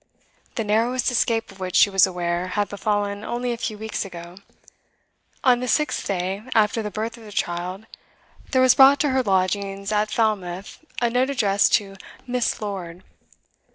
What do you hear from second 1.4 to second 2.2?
of which she was